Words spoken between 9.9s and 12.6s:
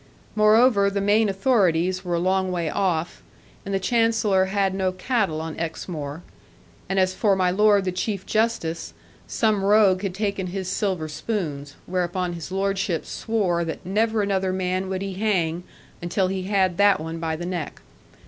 had taken his silver spoons; whereupon his